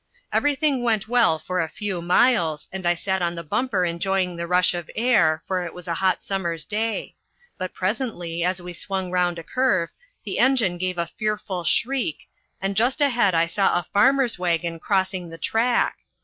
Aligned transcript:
"]"Everything 0.33 0.81
went 0.81 1.07
well 1.07 1.37
for 1.37 1.61
a 1.61 1.69
few 1.69 2.01
miles, 2.01 2.67
and 2.71 2.87
I 2.87 2.95
sat 2.95 3.21
on 3.21 3.35
the 3.35 3.43
bumper 3.43 3.85
enjoying 3.85 4.35
the 4.35 4.47
rush 4.47 4.73
of 4.73 4.89
air, 4.95 5.43
for 5.45 5.63
it 5.63 5.75
was 5.75 5.87
a 5.87 5.93
hot 5.93 6.23
summer's 6.23 6.65
day; 6.65 7.15
but 7.59 7.75
presently, 7.75 8.43
as 8.43 8.59
we 8.63 8.73
swung 8.73 9.11
around 9.11 9.37
a 9.37 9.43
curve, 9.43 9.91
the 10.25 10.39
engine 10.39 10.79
gave 10.79 10.97
a 10.97 11.05
fearful 11.05 11.63
shriek, 11.65 12.27
and 12.59 12.75
just 12.75 12.99
ahead 12.99 13.35
I 13.35 13.45
saw 13.45 13.77
a 13.77 13.85
farmer's 13.93 14.39
wagon 14.39 14.79
crossing 14.79 15.29
the 15.29 15.37
track. 15.37 15.97